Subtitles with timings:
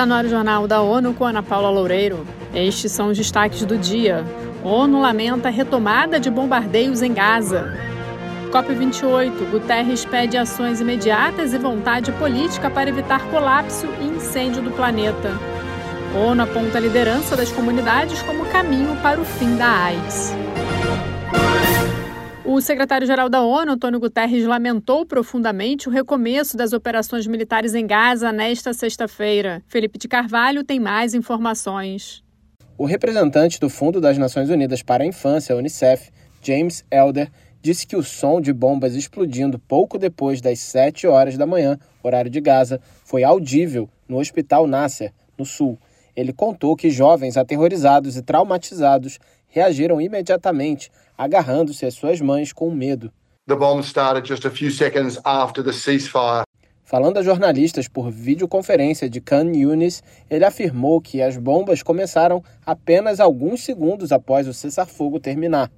[0.00, 2.26] Está no ar o Jornal da ONU com Ana Paula Loureiro.
[2.54, 4.24] Estes são os destaques do dia.
[4.64, 7.78] ONU lamenta retomada de bombardeios em Gaza.
[8.50, 9.50] COP28.
[9.50, 15.38] Guterres pede ações imediatas e vontade política para evitar colapso e incêndio do planeta.
[16.16, 20.34] ONU aponta a liderança das comunidades como caminho para o fim da AIDS.
[22.52, 28.32] O secretário-geral da ONU, Antônio Guterres, lamentou profundamente o recomeço das operações militares em Gaza
[28.32, 29.62] nesta sexta-feira.
[29.68, 32.24] Felipe de Carvalho tem mais informações.
[32.76, 36.10] O representante do Fundo das Nações Unidas para a Infância, Unicef,
[36.42, 37.30] James Elder,
[37.62, 42.32] disse que o som de bombas explodindo pouco depois das 7 horas da manhã, horário
[42.32, 45.78] de Gaza, foi audível no Hospital Nasser, no sul.
[46.16, 53.12] Ele contou que jovens aterrorizados e traumatizados reagiram imediatamente, agarrando-se às suas mães com medo.
[53.46, 56.44] The bomb started just a few seconds after the ceasefire.
[56.82, 63.20] Falando a jornalistas por videoconferência de Khan Yunis, ele afirmou que as bombas começaram apenas
[63.20, 65.70] alguns segundos após o cessar-fogo terminar.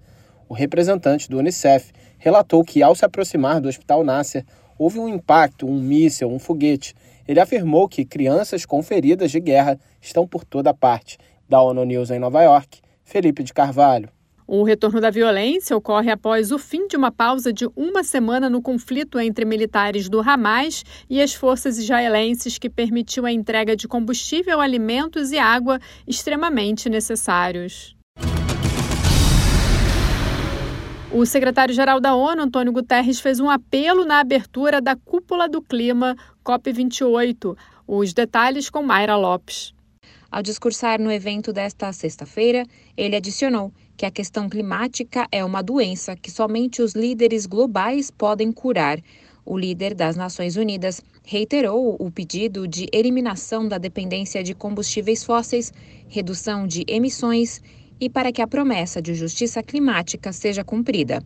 [0.49, 4.45] O representante do Unicef relatou que, ao se aproximar do Hospital Nasser,
[4.79, 6.95] houve um impacto, um míssil, um foguete.
[7.27, 11.19] Ele afirmou que crianças com feridas de guerra estão por toda parte.
[11.49, 14.09] Da ONU News em Nova York, Felipe de Carvalho.
[14.55, 18.61] O retorno da violência ocorre após o fim de uma pausa de uma semana no
[18.61, 24.61] conflito entre militares do Hamas e as forças israelenses, que permitiu a entrega de combustível,
[24.61, 27.97] alimentos e água extremamente necessários.
[31.11, 36.15] O secretário-geral da ONU, Antônio Guterres, fez um apelo na abertura da Cúpula do Clima,
[36.45, 37.57] COP28.
[37.89, 39.73] Os detalhes com Mayra Lopes.
[40.31, 42.67] Ao discursar no evento desta sexta-feira,
[42.97, 48.51] ele adicionou que a questão climática é uma doença que somente os líderes globais podem
[48.51, 48.99] curar.
[49.45, 55.73] O líder das Nações Unidas reiterou o pedido de eliminação da dependência de combustíveis fósseis,
[56.09, 57.61] redução de emissões
[58.01, 61.23] e para que a promessa de justiça climática seja cumprida.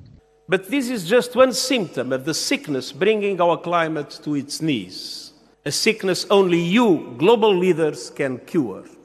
[0.48, 5.34] But this is just one symptom of the sickness bringing our climate to its knees.
[5.64, 8.95] A sickness only you, global leaders, can cure.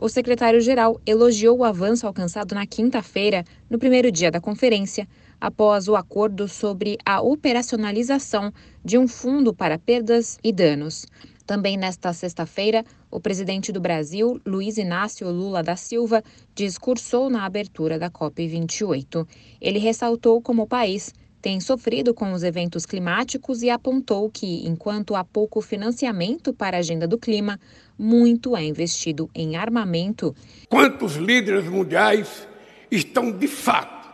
[0.00, 5.08] O secretário-geral elogiou o avanço alcançado na quinta-feira, no primeiro dia da conferência,
[5.40, 8.52] após o acordo sobre a operacionalização
[8.84, 11.04] de um fundo para perdas e danos.
[11.44, 16.22] Também nesta sexta-feira, o presidente do Brasil, Luiz Inácio Lula da Silva,
[16.54, 19.26] discursou na abertura da COP28.
[19.60, 25.14] Ele ressaltou como o país tem sofrido com os eventos climáticos e apontou que, enquanto
[25.14, 27.58] há pouco financiamento para a agenda do clima,
[27.98, 30.34] muito é investido em armamento.
[30.68, 32.48] Quantos líderes mundiais
[32.90, 34.08] estão de fato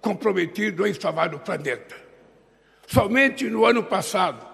[0.00, 1.96] comprometidos em salvar o planeta?
[2.86, 4.46] Somente no ano passado,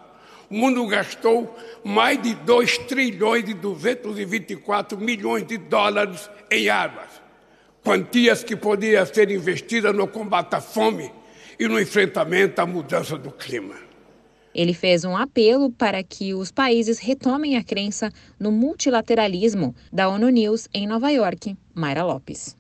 [0.51, 1.55] o mundo gastou
[1.85, 7.23] mais de 2 trilhões e 224 milhões de dólares em armas,
[7.83, 11.11] quantias que poderiam ser investidas no combate à fome
[11.59, 13.75] e no enfrentamento à mudança do clima.
[14.55, 20.29] Ele fez um apelo para que os países retomem a crença no multilateralismo da ONU
[20.29, 21.57] News em Nova York.
[21.75, 22.57] Mayra Lopes.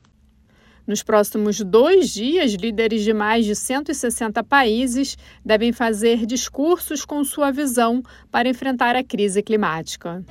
[0.87, 7.51] Nos próximos dois dias, líderes de mais de 160 países devem fazer discursos com sua
[7.51, 10.23] visão para enfrentar a crise climática.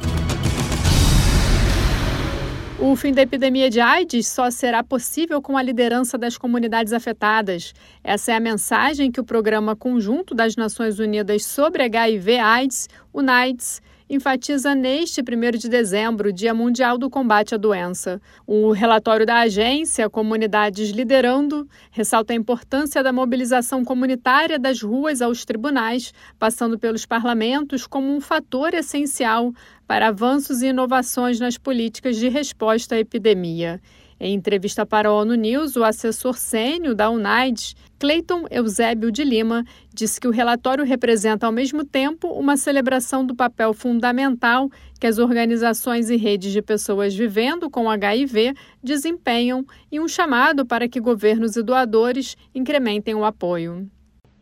[2.85, 7.73] O fim da epidemia de AIDS só será possível com a liderança das comunidades afetadas.
[8.03, 13.81] Essa é a mensagem que o Programa Conjunto das Nações Unidas sobre HIV/AIDS, UNAIDS,
[14.13, 18.21] enfatiza neste 1 de dezembro, Dia Mundial do Combate à Doença.
[18.45, 25.43] O relatório da agência Comunidades Liderando ressalta a importância da mobilização comunitária das ruas aos
[25.45, 29.51] tribunais, passando pelos parlamentos, como um fator essencial
[29.87, 33.81] para avanços e inovações nas políticas de resposta à epidemia.
[34.25, 39.65] Em entrevista para a ONU News, o assessor sênior da UNAIDS, Cleiton Eusébio de Lima,
[39.93, 45.17] disse que o relatório representa ao mesmo tempo uma celebração do papel fundamental que as
[45.17, 51.57] organizações e redes de pessoas vivendo com HIV desempenham e um chamado para que governos
[51.57, 53.89] e doadores incrementem o apoio.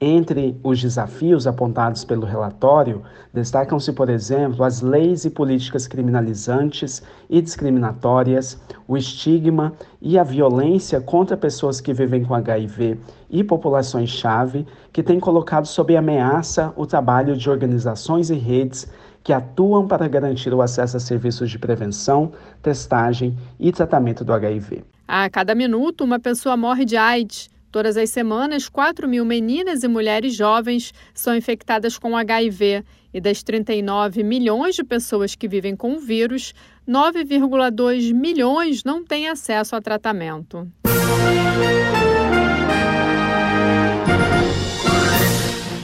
[0.04, 7.40] Entre os desafios apontados pelo relatório, destacam-se, por exemplo, as leis e políticas criminalizantes e
[7.40, 12.98] discriminatórias, o estigma e a violência contra pessoas que vivem com HIV
[13.30, 18.92] e populações-chave, que têm colocado sob ameaça o trabalho de organizações e redes
[19.24, 22.32] que atuam para garantir o acesso a serviços de prevenção,
[22.64, 24.84] testagem e tratamento do HIV.
[25.08, 29.88] A cada minuto, uma pessoa morre de AIDS Todas as semanas, 4 mil meninas e
[29.88, 32.84] mulheres jovens são infectadas com HIV
[33.14, 36.56] e das 39 milhões de pessoas que vivem com o vírus,
[36.88, 40.68] 9,2 milhões não têm acesso a tratamento.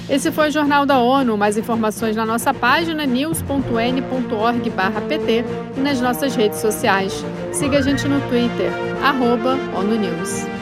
[0.10, 1.38] Esse foi o Jornal da ONU.
[1.38, 5.44] Mais informações na nossa página news.n.org/pt
[5.78, 7.26] e nas nossas redes sociais.
[7.52, 8.72] Siga a gente no Twitter,
[9.04, 10.57] arroba ONU News.